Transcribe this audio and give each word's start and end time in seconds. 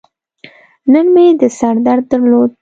نن 0.91 1.05
مې 1.13 1.25
د 1.39 1.41
سر 1.57 1.75
درد 1.85 2.05
درلود. 2.11 2.51